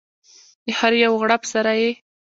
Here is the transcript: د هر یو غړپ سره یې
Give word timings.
د 0.65 0.67
هر 0.77 0.93
یو 1.03 1.13
غړپ 1.21 1.43
سره 1.53 1.71
یې 1.81 1.91